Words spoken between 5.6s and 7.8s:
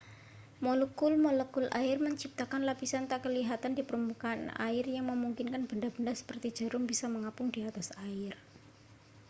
benda-benda seperti jarum bisa mengapung di